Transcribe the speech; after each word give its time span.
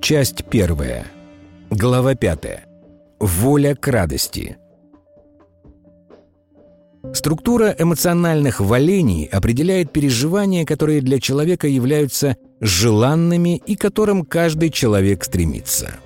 Часть 0.00 0.44
первая. 0.46 1.06
Глава 1.68 2.14
пятая. 2.14 2.64
Воля 3.20 3.74
к 3.74 3.86
радости. 3.86 4.56
Структура 7.12 7.74
эмоциональных 7.78 8.60
валений 8.60 9.26
определяет 9.26 9.92
переживания, 9.92 10.64
которые 10.64 11.02
для 11.02 11.20
человека 11.20 11.68
являются 11.68 12.36
желанными 12.60 13.58
и 13.58 13.76
к 13.76 13.80
которым 13.82 14.24
каждый 14.24 14.70
человек 14.70 15.22
стремится. 15.22 15.96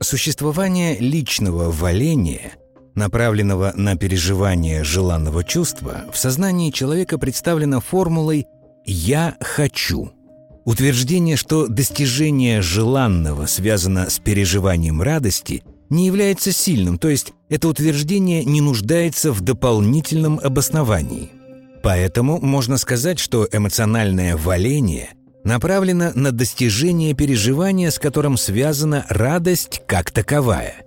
Существование 0.00 0.98
личного 0.98 1.70
валения, 1.70 2.52
направленного 2.94 3.72
на 3.74 3.96
переживание 3.96 4.84
желанного 4.84 5.42
чувства, 5.42 6.04
в 6.12 6.18
сознании 6.18 6.70
человека 6.70 7.18
представлено 7.18 7.80
формулой 7.80 8.46
«я 8.84 9.36
хочу». 9.40 10.15
Утверждение, 10.66 11.36
что 11.36 11.68
достижение 11.68 12.60
желанного 12.60 13.46
связано 13.46 14.10
с 14.10 14.18
переживанием 14.18 15.00
радости, 15.00 15.62
не 15.90 16.06
является 16.06 16.50
сильным, 16.50 16.98
то 16.98 17.08
есть 17.08 17.34
это 17.48 17.68
утверждение 17.68 18.44
не 18.44 18.60
нуждается 18.60 19.30
в 19.30 19.42
дополнительном 19.42 20.40
обосновании. 20.42 21.30
Поэтому 21.84 22.40
можно 22.40 22.78
сказать, 22.78 23.20
что 23.20 23.48
эмоциональное 23.52 24.36
валение 24.36 25.10
направлено 25.44 26.10
на 26.16 26.32
достижение 26.32 27.14
переживания, 27.14 27.92
с 27.92 28.00
которым 28.00 28.36
связана 28.36 29.06
радость 29.08 29.82
как 29.86 30.10
таковая. 30.10 30.82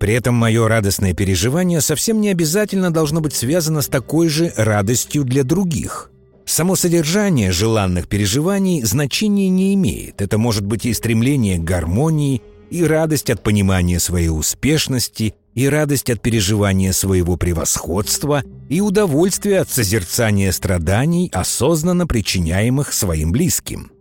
При 0.00 0.14
этом 0.14 0.34
мое 0.34 0.66
радостное 0.66 1.14
переживание 1.14 1.80
совсем 1.80 2.20
не 2.20 2.30
обязательно 2.30 2.92
должно 2.92 3.20
быть 3.20 3.36
связано 3.36 3.80
с 3.80 3.86
такой 3.86 4.28
же 4.28 4.52
радостью 4.56 5.22
для 5.22 5.44
других. 5.44 6.10
Само 6.50 6.74
содержание 6.74 7.52
желанных 7.52 8.08
переживаний 8.08 8.82
значения 8.82 9.48
не 9.48 9.72
имеет. 9.74 10.20
Это 10.20 10.36
может 10.36 10.66
быть 10.66 10.84
и 10.84 10.92
стремление 10.92 11.58
к 11.58 11.62
гармонии, 11.62 12.42
и 12.70 12.82
радость 12.82 13.30
от 13.30 13.40
понимания 13.40 14.00
своей 14.00 14.30
успешности, 14.30 15.36
и 15.54 15.68
радость 15.68 16.10
от 16.10 16.20
переживания 16.20 16.90
своего 16.90 17.36
превосходства, 17.36 18.42
и 18.68 18.80
удовольствие 18.80 19.60
от 19.60 19.70
созерцания 19.70 20.50
страданий, 20.50 21.30
осознанно 21.32 22.08
причиняемых 22.08 22.92
своим 22.92 23.30
близким. 23.30 23.92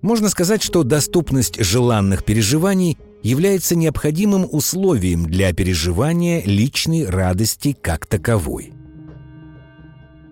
Можно 0.00 0.30
сказать, 0.30 0.62
что 0.62 0.82
доступность 0.82 1.62
желанных 1.62 2.24
переживаний 2.24 2.96
является 3.22 3.76
необходимым 3.76 4.48
условием 4.50 5.26
для 5.26 5.52
переживания 5.52 6.40
личной 6.42 7.04
радости 7.04 7.76
как 7.78 8.06
таковой– 8.06 8.72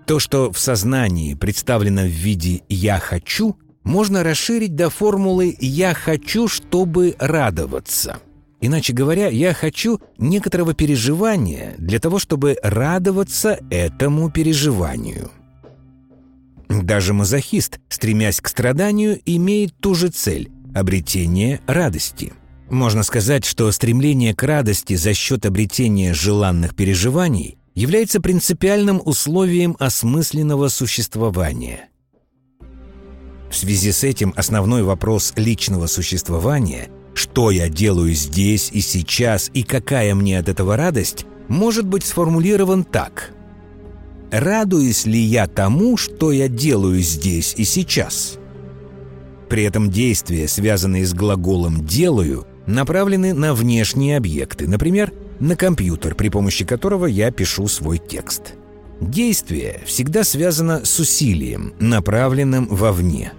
то, 0.09 0.19
что 0.19 0.51
в 0.51 0.59
сознании 0.59 1.35
представлено 1.35 2.01
в 2.01 2.07
виде 2.07 2.63
«я 2.71 2.99
хочу», 2.99 3.59
можно 3.85 4.23
расширить 4.25 4.75
до 4.75 4.89
формулы 4.89 5.55
«я 5.61 5.93
хочу, 5.93 6.49
чтобы 6.49 7.15
радоваться». 7.19 8.17
Иначе 8.63 8.95
говоря, 8.95 9.29
я 9.29 9.53
хочу 9.53 10.01
некоторого 10.17 10.73
переживания 10.73 11.75
для 11.77 12.01
того, 12.01 12.19
чтобы 12.19 12.57
радоваться 12.63 13.61
этому 13.71 14.31
переживанию. 14.31 15.31
Даже 16.71 17.13
мазохист, 17.13 17.79
стремясь 17.91 18.41
к 18.41 18.49
страданию, 18.49 19.21
имеет 19.27 19.77
ту 19.79 19.95
же 19.95 20.09
цель– 20.09 20.51
обретение 20.75 21.61
радости. 21.67 22.33
Можно 22.71 23.03
сказать, 23.03 23.45
что 23.45 23.71
стремление 23.73 24.35
к 24.35 24.43
радости 24.43 24.97
за 24.97 25.13
счет 25.13 25.45
обретения 25.45 26.15
желанных 26.15 26.75
переживаний 26.75 27.59
является 27.79 28.21
принципиальным 28.21 29.01
условием 29.05 29.77
осмысленного 29.79 30.67
существования. 30.67 31.89
В 33.51 33.55
связи 33.55 33.93
с 33.93 34.03
этим 34.03 34.35
основной 34.37 34.83
вопрос 34.83 35.33
личного 35.37 35.87
существования 35.87 36.91
«что 37.15 37.53
я 37.53 37.69
делаю 37.69 38.15
здесь 38.15 38.71
и 38.73 38.81
сейчас 38.81 39.49
и 39.55 39.63
какая 39.63 40.17
мне 40.17 40.41
от 40.41 40.49
этого 40.49 40.77
радость» 40.77 41.25
может 41.47 41.87
быть 41.87 42.05
сформулирован 42.05 42.83
так 42.83 43.31
«Радуюсь 44.33 45.07
ли 45.07 45.21
я 45.21 45.47
тому, 45.47 45.97
что 45.97 46.33
я 46.33 46.49
делаю 46.49 47.01
здесь 47.01 47.55
и 47.57 47.63
сейчас?» 47.63 48.39
При 49.49 49.63
этом 49.63 49.89
действия, 49.89 50.49
связанные 50.49 51.07
с 51.07 51.15
глаголом 51.15 51.87
«делаю», 51.87 52.45
направлены 52.67 53.35
на 53.35 53.55
внешние 53.55 54.17
объекты, 54.17 54.67
например, 54.67 55.13
на 55.41 55.57
компьютер, 55.57 56.15
при 56.15 56.29
помощи 56.29 56.65
которого 56.65 57.07
я 57.07 57.31
пишу 57.31 57.69
свой 57.69 57.99
текст. 57.99 58.55
Действие 59.01 59.81
всегда 59.87 60.25
связано 60.25 60.85
с 60.85 60.99
усилием, 60.99 61.75
направленным 61.79 62.67
вовне. 62.67 63.33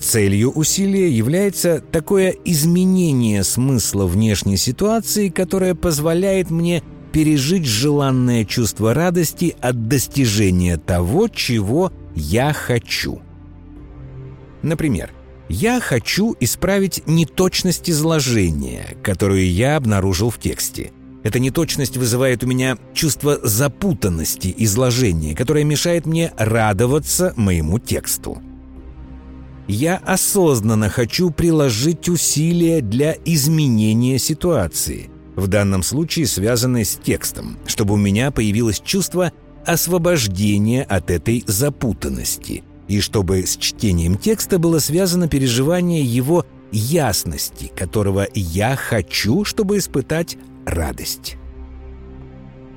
Целью 0.00 0.50
усилия 0.50 1.08
является 1.08 1.80
такое 1.80 2.34
изменение 2.44 3.44
смысла 3.44 4.06
внешней 4.06 4.56
ситуации, 4.56 5.28
которое 5.28 5.74
позволяет 5.74 6.50
мне 6.50 6.82
пережить 7.12 7.64
желанное 7.64 8.44
чувство 8.44 8.92
радости 8.92 9.56
от 9.60 9.86
достижения 9.86 10.76
того, 10.76 11.28
чего 11.28 11.92
я 12.16 12.52
хочу. 12.52 13.22
Например, 14.62 15.12
я 15.48 15.78
хочу 15.78 16.34
исправить 16.40 17.02
неточность 17.06 17.88
изложения, 17.88 18.96
которую 19.02 19.48
я 19.48 19.76
обнаружил 19.76 20.30
в 20.30 20.38
тексте– 20.38 20.90
эта 21.24 21.38
неточность 21.40 21.96
вызывает 21.96 22.44
у 22.44 22.46
меня 22.46 22.76
чувство 22.92 23.40
запутанности 23.42 24.54
изложения, 24.58 25.34
которое 25.34 25.64
мешает 25.64 26.06
мне 26.06 26.32
радоваться 26.36 27.32
моему 27.34 27.78
тексту. 27.78 28.40
Я 29.66 29.96
осознанно 29.96 30.90
хочу 30.90 31.30
приложить 31.30 32.10
усилия 32.10 32.82
для 32.82 33.16
изменения 33.24 34.18
ситуации, 34.18 35.08
в 35.34 35.48
данном 35.48 35.82
случае 35.82 36.26
связанной 36.26 36.84
с 36.84 36.96
текстом, 36.96 37.58
чтобы 37.66 37.94
у 37.94 37.96
меня 37.96 38.30
появилось 38.30 38.80
чувство 38.80 39.32
освобождения 39.64 40.82
от 40.82 41.10
этой 41.10 41.42
запутанности, 41.46 42.64
и 42.86 43.00
чтобы 43.00 43.46
с 43.46 43.56
чтением 43.56 44.18
текста 44.18 44.58
было 44.58 44.78
связано 44.78 45.26
переживание 45.26 46.04
его 46.04 46.44
ясности, 46.70 47.72
которого 47.74 48.28
я 48.34 48.76
хочу, 48.76 49.46
чтобы 49.46 49.78
испытать 49.78 50.36
радость. 50.66 51.36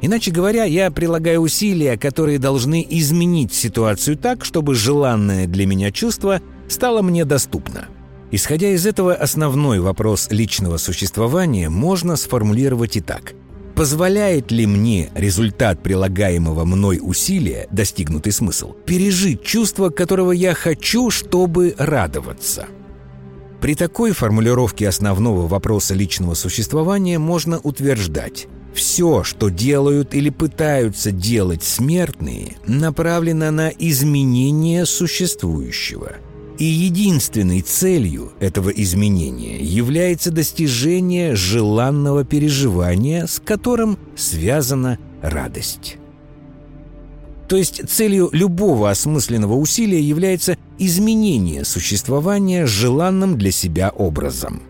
Иначе 0.01 0.31
говоря, 0.31 0.63
я 0.63 0.91
прилагаю 0.91 1.41
усилия, 1.41 1.97
которые 1.97 2.37
должны 2.37 2.85
изменить 2.87 3.53
ситуацию 3.53 4.15
так, 4.15 4.45
чтобы 4.45 4.75
желанное 4.75 5.47
для 5.47 5.65
меня 5.65 5.91
чувство 5.91 6.41
стало 6.67 7.01
мне 7.01 7.25
доступно. 7.25 7.87
Исходя 8.29 8.69
из 8.69 8.85
этого, 8.85 9.13
основной 9.13 9.79
вопрос 9.79 10.27
личного 10.29 10.77
существования 10.77 11.69
можно 11.69 12.15
сформулировать 12.15 12.97
и 12.97 13.01
так. 13.01 13.33
Позволяет 13.73 14.51
ли 14.51 14.65
мне 14.65 15.09
результат 15.15 15.81
прилагаемого 15.81 16.65
мной 16.65 16.99
усилия, 17.01 17.67
достигнутый 17.71 18.33
смысл, 18.33 18.73
пережить 18.73 19.43
чувство, 19.43 19.89
которого 19.89 20.31
я 20.31 20.53
хочу, 20.53 21.09
чтобы 21.09 21.73
радоваться– 21.77 22.67
при 23.61 23.75
такой 23.75 24.11
формулировке 24.11 24.87
основного 24.87 25.47
вопроса 25.47 25.93
личного 25.93 26.33
существования 26.33 27.19
можно 27.19 27.59
утверждать 27.59 28.47
все, 28.77 29.23
что 29.23 29.49
делают 29.49 30.13
или 30.13 30.29
пытаются 30.29 31.11
делать 31.11 31.63
смертные, 31.63 32.57
направлено 32.67 33.49
на 33.49 33.69
изменение 33.69 34.85
существующего. 34.85 36.17
И 36.59 36.63
единственной 36.63 37.61
целью 37.61 38.33
этого 38.39 38.69
изменения 38.69 39.57
является 39.59 40.31
достижение 40.31 41.35
желанного 41.35 42.23
переживания, 42.23 43.25
с 43.25 43.39
которым 43.39 43.97
связана 44.15 44.99
радость. 45.21 45.97
То 47.47 47.55
есть 47.55 47.81
целью 47.89 48.29
любого 48.33 48.89
осмысленного 48.89 49.53
усилия 49.53 50.01
является 50.01 50.57
изменение 50.77 51.63
существования 51.63 52.65
желанным 52.65 53.37
для 53.37 53.51
себя 53.51 53.89
образом. 53.89 54.61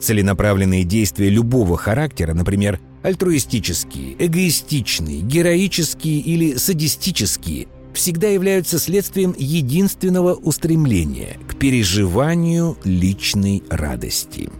Целенаправленные 0.00 0.84
действия 0.84 1.30
любого 1.30 1.76
характера, 1.76 2.34
например, 2.34 2.80
альтруистические, 3.02 4.16
эгоистичные, 4.18 5.20
героические 5.20 6.18
или 6.18 6.56
садистические, 6.56 7.68
всегда 7.94 8.28
являются 8.28 8.78
следствием 8.78 9.34
единственного 9.38 10.34
устремления 10.34 11.38
к 11.48 11.56
переживанию 11.56 12.76
личной 12.84 13.62
радости. 13.70 14.50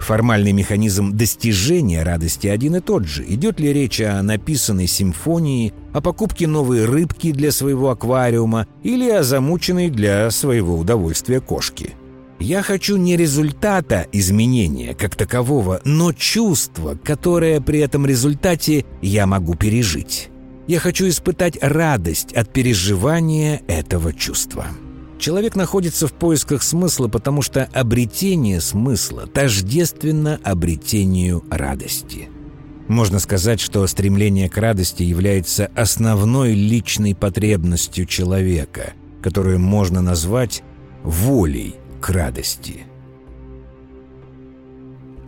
Формальный 0.00 0.52
механизм 0.52 1.14
достижения 1.16 2.02
радости 2.02 2.46
один 2.46 2.76
и 2.76 2.80
тот 2.80 3.06
же. 3.06 3.24
Идет 3.28 3.60
ли 3.60 3.72
речь 3.72 4.00
о 4.00 4.22
написанной 4.22 4.86
симфонии, 4.86 5.74
о 5.92 6.00
покупке 6.00 6.46
новой 6.46 6.86
рыбки 6.86 7.32
для 7.32 7.52
своего 7.52 7.90
аквариума 7.90 8.66
или 8.82 9.08
о 9.10 9.22
замученной 9.22 9.90
для 9.90 10.30
своего 10.30 10.76
удовольствия 10.76 11.40
кошки. 11.40 11.90
Я 12.40 12.62
хочу 12.62 12.96
не 12.96 13.18
результата 13.18 14.06
изменения 14.12 14.94
как 14.94 15.14
такового, 15.14 15.82
но 15.84 16.14
чувства, 16.14 16.98
которое 17.04 17.60
при 17.60 17.80
этом 17.80 18.06
результате 18.06 18.86
я 19.02 19.26
могу 19.26 19.54
пережить. 19.54 20.30
Я 20.66 20.80
хочу 20.80 21.06
испытать 21.08 21.58
радость 21.60 22.32
от 22.32 22.50
переживания 22.50 23.60
этого 23.68 24.14
чувства. 24.14 24.66
Человек 25.20 25.54
находится 25.54 26.06
в 26.06 26.14
поисках 26.14 26.62
смысла, 26.62 27.06
потому 27.06 27.42
что 27.42 27.68
обретение 27.74 28.58
смысла 28.62 29.26
тождественно 29.26 30.40
обретению 30.42 31.44
радости. 31.50 32.30
Можно 32.88 33.18
сказать, 33.18 33.60
что 33.60 33.86
стремление 33.86 34.48
к 34.48 34.56
радости 34.56 35.02
является 35.02 35.70
основной 35.76 36.54
личной 36.54 37.14
потребностью 37.14 38.06
человека, 38.06 38.94
которую 39.20 39.60
можно 39.60 40.00
назвать 40.00 40.62
волей 41.02 41.74
к 42.00 42.08
радости. 42.08 42.86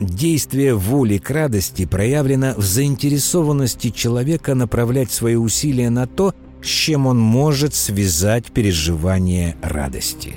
Действие 0.01 0.75
воли 0.75 1.19
к 1.19 1.31
радости 1.31 1.85
проявлено 1.85 2.55
в 2.57 2.63
заинтересованности 2.63 3.91
человека 3.91 4.55
направлять 4.55 5.13
свои 5.13 5.37
усилия 5.37 5.91
на 5.91 6.07
то, 6.07 6.35
с 6.63 6.67
чем 6.67 7.07
он 7.07 7.19
может 7.19 7.75
связать 7.75 8.53
переживание 8.53 9.57
радости. 9.63 10.37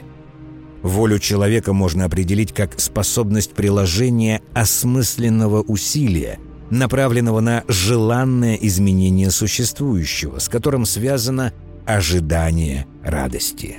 Волю 0.82 1.20
человека 1.20 1.74
можно 1.74 2.06
определить 2.06 2.54
как 2.54 2.80
способность 2.80 3.54
приложения 3.54 4.42
осмысленного 4.54 5.62
усилия, 5.62 6.40
направленного 6.70 7.40
на 7.40 7.64
желанное 7.68 8.56
изменение 8.56 9.32
существующего, 9.32 10.40
с 10.40 10.48
которым 10.48 10.86
связано 10.86 11.54
ожидание 11.86 12.86
радости. 13.04 13.78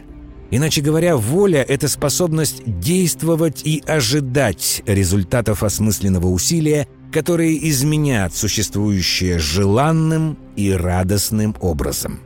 Иначе 0.51 0.81
говоря, 0.81 1.17
воля– 1.17 1.63
это 1.69 1.89
способность 1.89 2.63
действовать 2.65 3.63
и 3.65 3.83
ожидать 3.87 4.83
результатов 4.87 5.63
осмысленного 5.63 6.29
усилия, 6.29 6.87
которые 7.13 7.69
изменят 7.69 8.35
существующее 8.35 9.39
желанным 9.39 10.39
и 10.57 10.73
радостным 10.73 11.57
образом. 11.61 12.21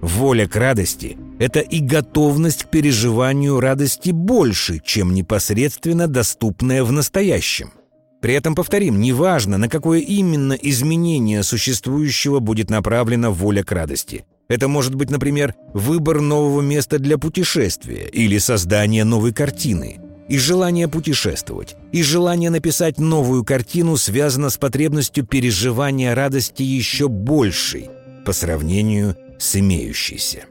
Воля 0.00 0.46
к 0.46 0.56
радости– 0.56 1.16
это 1.38 1.60
и 1.60 1.80
готовность 1.80 2.64
к 2.64 2.70
переживанию 2.70 3.60
радости 3.60 4.10
больше, 4.10 4.80
чем 4.84 5.14
непосредственно 5.14 6.06
доступная 6.06 6.84
в 6.84 6.92
настоящем. 6.92 7.72
При 8.20 8.34
этом, 8.34 8.54
повторим, 8.54 9.00
неважно, 9.00 9.58
на 9.58 9.68
какое 9.68 10.00
именно 10.00 10.54
изменение 10.54 11.42
существующего 11.42 12.40
будет 12.40 12.70
направлена 12.70 13.30
воля 13.30 13.62
к 13.62 13.72
радости– 13.72 14.24
это 14.48 14.68
может 14.68 14.94
быть, 14.94 15.10
например, 15.10 15.54
выбор 15.74 16.20
нового 16.20 16.60
места 16.60 16.98
для 16.98 17.18
путешествия 17.18 18.08
или 18.12 18.38
создание 18.38 19.04
новой 19.04 19.32
картины. 19.32 19.98
И 20.28 20.38
желание 20.38 20.88
путешествовать, 20.88 21.76
и 21.92 22.02
желание 22.02 22.50
написать 22.50 22.98
новую 22.98 23.44
картину 23.44 23.96
связано 23.96 24.50
с 24.50 24.56
потребностью 24.56 25.24
переживания 25.24 26.14
радости 26.14 26.62
еще 26.62 27.08
большей 27.08 27.90
по 28.24 28.32
сравнению 28.32 29.16
с 29.38 29.56
имеющейся. 29.56 30.44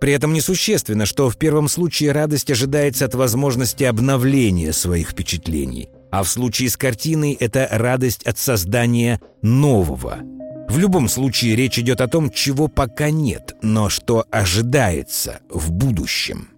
При 0.00 0.12
этом 0.12 0.32
несущественно, 0.32 1.06
что 1.06 1.28
в 1.28 1.36
первом 1.36 1.68
случае 1.68 2.12
радость 2.12 2.50
ожидается 2.50 3.04
от 3.04 3.14
возможности 3.14 3.84
обновления 3.84 4.72
своих 4.72 5.10
впечатлений, 5.10 5.88
а 6.10 6.22
в 6.22 6.28
случае 6.28 6.70
с 6.70 6.76
картиной 6.76 7.32
это 7.32 7.68
радость 7.70 8.22
от 8.24 8.38
создания 8.38 9.20
нового– 9.42 10.18
в 10.68 10.76
любом 10.76 11.08
случае 11.08 11.56
речь 11.56 11.78
идет 11.78 12.02
о 12.02 12.08
том, 12.08 12.30
чего 12.30 12.68
пока 12.68 13.10
нет, 13.10 13.56
но 13.62 13.88
что 13.88 14.26
ожидается 14.30 15.40
в 15.48 15.72
будущем. 15.72 16.50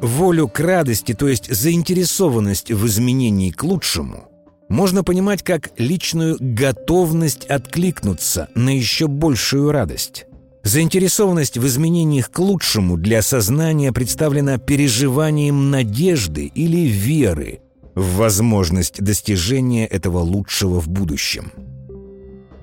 Волю 0.00 0.48
к 0.48 0.58
радости, 0.58 1.14
то 1.14 1.28
есть 1.28 1.54
заинтересованность 1.54 2.72
в 2.72 2.86
изменении 2.86 3.50
к 3.50 3.62
лучшему, 3.62 4.28
можно 4.70 5.02
понимать 5.04 5.42
как 5.42 5.72
личную 5.76 6.36
готовность 6.40 7.44
откликнуться 7.44 8.48
на 8.54 8.74
еще 8.74 9.08
большую 9.08 9.72
радость. 9.72 10.26
Заинтересованность 10.62 11.58
в 11.58 11.66
изменениях 11.66 12.30
к 12.30 12.38
лучшему 12.38 12.96
для 12.96 13.20
сознания 13.22 13.92
представлена 13.92 14.58
переживанием 14.58 15.70
надежды 15.70 16.46
или 16.46 16.86
веры 16.86 17.60
в 17.94 18.16
возможность 18.16 19.02
достижения 19.02 19.86
этого 19.86 20.18
лучшего 20.18 20.80
в 20.80 20.88
будущем. 20.88 21.52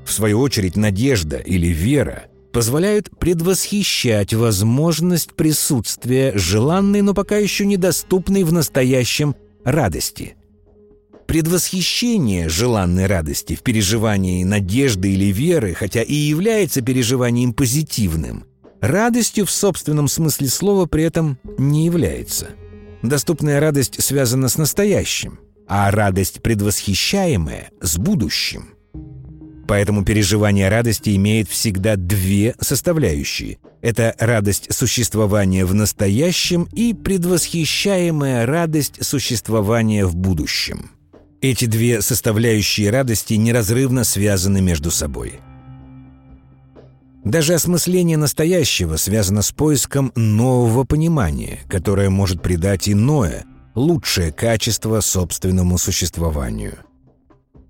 В 0.06 0.12
свою 0.12 0.40
очередь, 0.40 0.78
надежда 0.78 1.38
или 1.38 1.68
вера 1.68 2.26
позвляют 2.54 3.10
предвосхищать 3.20 4.34
возможность 4.34 5.34
присутствия 5.34 6.32
желанной, 6.36 7.02
но 7.02 7.14
пока 7.14 7.38
еще 7.38 7.66
недоступной 7.66 8.44
в 8.44 8.54
настоящем 8.54 9.36
радости. 9.66 10.38
Предвосхищение 11.28 12.48
желанной 12.50 13.06
радости 13.06 13.56
в 13.56 13.62
переживании 13.62 14.44
надежды 14.44 15.12
или 15.12 15.26
веры, 15.26 15.74
хотя 15.74 16.02
и 16.02 16.14
является 16.14 16.82
переживанием 16.82 17.54
позитивным, 17.54 18.46
радостью 18.82 19.46
в 19.46 19.52
собственном 19.52 20.08
смысле 20.08 20.48
слова 20.48 20.86
при 20.86 21.04
этом 21.04 21.38
не 21.58 21.86
является. 21.86 22.50
Доступная 23.04 23.60
радость 23.60 24.02
связана 24.02 24.48
с 24.48 24.58
настоящим, 24.58 25.40
а 25.68 25.92
радость 25.92 26.42
предвосхищаемая– 26.42 27.72
с 27.82 27.98
будущим– 27.98 28.70
Поэтому 29.68 30.06
переживание 30.06 30.70
радости 30.70 31.16
имеет 31.18 31.50
всегда 31.50 31.98
две 31.98 32.56
составляющие. 32.60 33.58
Это 33.82 34.16
радость 34.18 34.74
существования 34.74 35.66
в 35.66 35.74
настоящем 35.74 36.70
и 36.72 36.94
предвосхищаемая 36.94 38.46
радость 38.46 39.04
существования 39.06 40.06
в 40.06 40.16
будущем. 40.16 40.92
Эти 41.42 41.66
две 41.66 42.02
составляющие 42.02 42.90
радости 42.90 43.36
неразрывно 43.36 44.04
связаны 44.04 44.60
между 44.60 44.90
собой. 44.90 45.40
Даже 47.24 47.54
осмысление 47.54 48.18
настоящего 48.18 48.96
связано 48.96 49.42
с 49.44 49.52
поиском 49.52 50.12
нового 50.16 50.84
понимания, 50.84 51.60
которое 51.70 52.10
может 52.10 52.42
придать 52.42 52.90
иное, 52.90 53.46
лучшее 53.76 54.32
качество 54.32 55.00
собственному 55.02 55.78
существованию. 55.78 56.78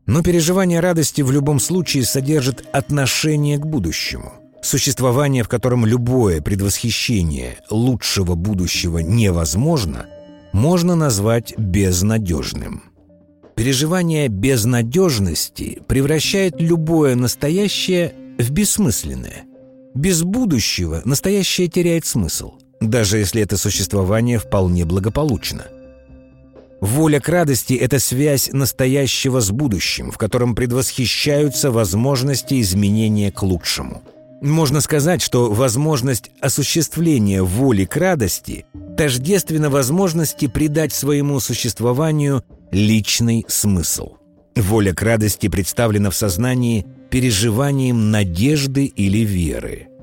Но 0.05 0.23
переживание 0.23 0.79
радости 0.79 1.21
в 1.21 1.31
любом 1.31 1.59
случае 1.59 2.05
содержит 2.05 2.65
отношение 2.71 3.57
к 3.57 3.65
будущему. 3.65 4.31
Существование, 4.61 5.43
в 5.43 5.49
котором 5.49 5.85
любое 5.85 6.41
предвосхищение 6.41 7.57
лучшего 7.69 8.35
будущего 8.35 8.99
невозможно, 8.99 10.05
можно 10.53 10.95
назвать 10.95 11.57
безнадежным. 11.57 12.86
Переживание 13.57 14.29
безнадежности 14.29 15.81
превращает 15.87 16.61
любое 16.61 17.15
настоящее 17.15 18.13
в 18.37 18.51
бессмысленное. 18.51 19.43
Без 19.95 20.23
будущего 20.23 21.01
настоящее 21.03 21.67
теряет 21.67 22.05
смысл, 22.05 22.53
даже 22.79 23.17
если 23.17 23.41
это 23.41 23.57
существование 23.57 24.39
вполне 24.39 24.85
благополучно– 24.85 25.65
Воля 26.79 27.19
к 27.19 27.27
радости– 27.27 27.73
это 27.81 27.97
связь 27.97 28.51
настоящего 28.53 29.39
с 29.39 29.49
будущим, 29.49 30.11
в 30.11 30.17
котором 30.17 30.53
предвосхищаются 30.53 31.71
возможности 31.71 32.61
изменения 32.61 33.31
к 33.31 33.41
лучшему. 33.41 34.03
Можно 34.41 34.81
сказать, 34.81 35.23
что 35.23 35.51
возможность 35.51 36.29
осуществления 36.39 37.41
воли 37.41 37.85
к 37.85 37.97
радости 37.97 38.67
тождественна 38.95 39.71
возможности 39.71 40.45
придать 40.47 40.93
своему 40.93 41.39
существованию 41.39 42.43
личный 42.71 43.45
смысл. 43.47 44.17
Воля 44.55 44.93
к 44.93 45.01
радости 45.01 45.47
представлена 45.47 46.09
в 46.09 46.15
сознании 46.15 46.85
переживанием 47.09 48.11
надежды 48.11 48.85
или 48.85 49.19
веры– 49.19 49.87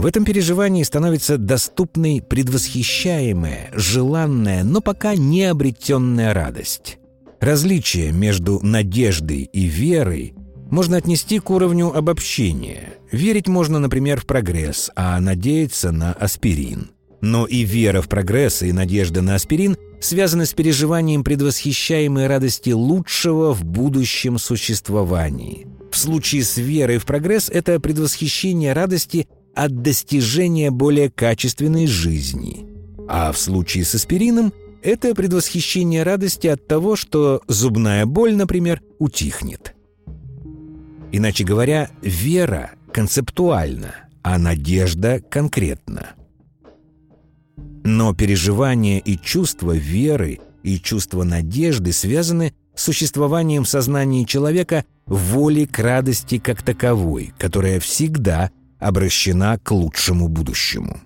в 0.00 0.06
этом 0.06 0.24
переживании 0.24 0.82
становится 0.82 1.36
доступной 1.36 2.22
предвосхищаемая, 2.22 3.70
желанная, 3.74 4.64
но 4.64 4.80
пока 4.80 5.14
не 5.14 5.44
обретенная 5.44 6.32
радость. 6.32 6.98
Различие 7.38 8.10
между 8.10 8.60
надеждой 8.62 9.42
и 9.42 9.66
верой 9.66 10.34
можно 10.70 10.96
отнести 10.96 11.38
к 11.38 11.50
уровню 11.50 11.94
обобщения. 11.94 12.94
Верить 13.12 13.46
можно, 13.46 13.78
например, 13.78 14.20
в 14.20 14.26
прогресс, 14.26 14.90
а 14.96 15.20
надеяться 15.20 15.90
на 15.90 16.14
аспирин. 16.14 16.92
Но 17.20 17.46
и 17.46 17.64
вера 17.64 18.00
в 18.00 18.08
прогресс, 18.08 18.62
и 18.62 18.72
надежда 18.72 19.20
на 19.22 19.34
аспирин 19.34 19.76
связаны 20.00 20.46
с 20.46 20.54
переживанием 20.54 21.22
предвосхищаемой 21.22 22.26
радости 22.26 22.70
лучшего 22.70 23.52
в 23.52 23.64
будущем 23.64 24.38
существовании. 24.38 25.66
В 25.90 25.96
случае 25.96 26.44
с 26.44 26.56
верой 26.56 26.98
в 26.98 27.04
прогресс 27.04 27.50
это 27.50 27.78
предвосхищение 27.80 28.72
радости 28.72 29.28
от 29.54 29.82
достижения 29.82 30.70
более 30.70 31.10
качественной 31.10 31.86
жизни. 31.86 32.66
А 33.08 33.32
в 33.32 33.38
случае 33.38 33.84
с 33.84 33.94
аспирином 33.94 34.52
это 34.82 35.14
предвосхищение 35.14 36.04
радости 36.04 36.46
от 36.46 36.66
того, 36.66 36.96
что 36.96 37.42
зубная 37.48 38.06
боль, 38.06 38.34
например, 38.34 38.80
утихнет. 38.98 39.74
Иначе 41.12 41.44
говоря, 41.44 41.90
вера 42.02 42.70
концептуальна, 42.92 44.08
а 44.22 44.38
надежда 44.38 45.20
конкретна. 45.20 46.14
Но 47.84 48.14
переживания 48.14 48.98
и 48.98 49.16
чувства 49.16 49.76
веры 49.76 50.40
и 50.62 50.78
чувства 50.78 51.24
надежды 51.24 51.92
связаны 51.92 52.52
с 52.74 52.82
существованием 52.82 53.64
в 53.64 53.68
сознании 53.68 54.24
человека 54.24 54.84
воли 55.06 55.64
к 55.64 55.78
радости 55.78 56.38
как 56.38 56.62
таковой, 56.62 57.32
которая 57.38 57.80
всегда 57.80 58.50
обращена 58.78 59.58
к 59.58 59.70
лучшему 59.70 60.28
будущему. 60.28 61.00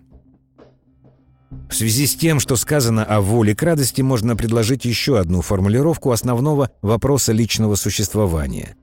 В 1.68 1.74
связи 1.74 2.06
с 2.06 2.14
тем, 2.14 2.40
что 2.40 2.56
сказано 2.56 3.04
о 3.04 3.20
воле 3.20 3.54
к 3.54 3.62
радости, 3.62 4.02
можно 4.02 4.36
предложить 4.36 4.84
еще 4.84 5.18
одну 5.18 5.40
формулировку 5.40 6.10
основного 6.10 6.70
вопроса 6.82 7.32
личного 7.32 7.74
существования. 7.76 8.76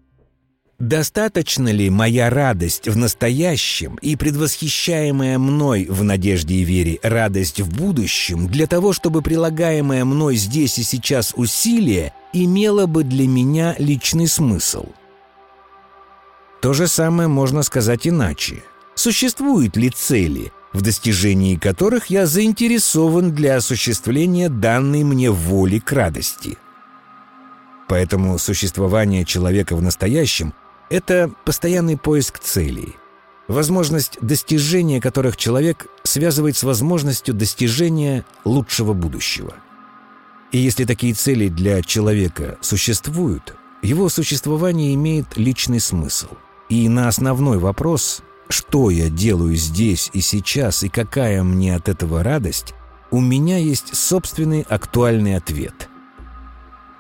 Достаточно 0.82 1.70
ли 1.70 1.92
моя 1.92 2.32
радость 2.32 2.88
в 2.88 2.98
настоящем 2.98 3.98
и 4.02 4.16
предвосхищаемая 4.16 5.38
мной 5.38 5.86
в 5.88 6.04
надежде 6.04 6.56
и 6.56 6.64
вере 6.64 7.00
радость 7.04 7.62
в 7.62 7.72
будущем 7.72 8.48
для 8.48 8.66
того, 8.66 8.92
чтобы 8.92 9.22
прилагаемое 9.22 10.04
мной 10.06 10.38
здесь 10.38 10.80
и 10.80 10.84
сейчас 10.84 11.34
усилие 11.36 12.16
имело 12.34 12.88
бы 12.88 13.04
для 13.04 13.28
меня 13.28 13.76
личный 13.78 14.28
смысл? 14.28 14.88
То 16.64 16.74
же 16.74 16.88
самое 16.88 17.30
можно 17.30 17.62
сказать 17.62 18.08
иначе. 18.08 18.64
Существуют 18.96 19.78
ли 19.78 19.92
цели, 19.92 20.52
в 20.74 20.82
достижении 20.82 21.58
которых 21.58 22.08
я 22.08 22.26
заинтересован 22.26 23.36
для 23.36 23.58
осуществления 23.58 24.50
данной 24.50 25.04
мне 25.04 25.30
воли 25.30 25.78
к 25.78 25.92
радости? 25.92 26.58
Поэтому 27.88 28.40
существование 28.40 29.26
человека 29.26 29.76
в 29.76 29.84
настоящем 29.84 30.56
это 30.92 31.32
постоянный 31.46 31.98
поиск 31.98 32.38
целей, 32.40 32.96
возможность 33.48 34.18
достижения 34.22 35.00
которых 35.00 35.38
человек 35.38 35.88
связывает 36.04 36.58
с 36.58 36.64
возможностью 36.64 37.34
достижения 37.34 38.26
лучшего 38.44 38.94
будущего. 38.94 39.56
И 40.52 40.58
если 40.58 40.84
такие 40.84 41.14
цели 41.14 41.48
для 41.48 41.82
человека 41.82 42.58
существуют, 42.60 43.56
его 43.82 44.10
существование 44.10 44.94
имеет 44.94 45.38
личный 45.38 45.80
смысл. 45.80 46.28
И 46.68 46.90
на 46.90 47.08
основной 47.08 47.58
вопрос 47.58 48.22
«что 48.50 48.90
я 48.90 49.10
делаю 49.10 49.56
здесь 49.56 50.10
и 50.12 50.20
сейчас 50.20 50.84
и 50.84 50.90
какая 50.90 51.42
мне 51.42 51.74
от 51.76 51.88
этого 51.88 52.22
радость?» 52.22 52.74
у 53.12 53.20
меня 53.20 53.58
есть 53.58 53.96
собственный 53.96 54.62
актуальный 54.62 55.36
ответ. 55.36 55.90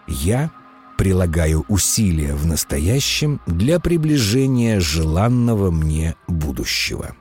Я 0.07 0.51
прилагаю 1.01 1.65
усилия 1.67 2.35
в 2.35 2.45
настоящем 2.45 3.41
для 3.47 3.79
приближения 3.79 4.79
желанного 4.79 5.71
мне 5.71 6.15
будущего. 6.27 7.15